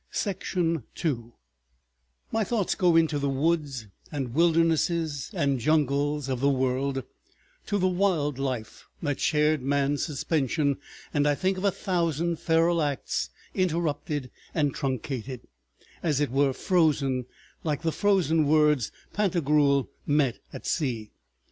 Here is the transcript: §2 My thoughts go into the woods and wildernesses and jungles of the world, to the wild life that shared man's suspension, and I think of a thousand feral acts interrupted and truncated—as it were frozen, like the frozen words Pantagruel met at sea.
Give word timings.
§2 0.95 1.33
My 2.31 2.43
thoughts 2.43 2.73
go 2.73 2.95
into 2.95 3.19
the 3.19 3.29
woods 3.29 3.85
and 4.11 4.33
wildernesses 4.33 5.29
and 5.31 5.59
jungles 5.59 6.27
of 6.27 6.39
the 6.39 6.49
world, 6.49 7.03
to 7.67 7.77
the 7.77 7.87
wild 7.87 8.39
life 8.39 8.87
that 9.03 9.19
shared 9.19 9.61
man's 9.61 10.03
suspension, 10.03 10.77
and 11.13 11.27
I 11.27 11.35
think 11.35 11.59
of 11.59 11.65
a 11.65 11.69
thousand 11.71 12.39
feral 12.39 12.81
acts 12.81 13.29
interrupted 13.53 14.31
and 14.55 14.73
truncated—as 14.73 16.19
it 16.19 16.31
were 16.31 16.51
frozen, 16.53 17.27
like 17.63 17.83
the 17.83 17.91
frozen 17.91 18.47
words 18.47 18.91
Pantagruel 19.13 19.87
met 20.07 20.39
at 20.51 20.65
sea. 20.65 21.11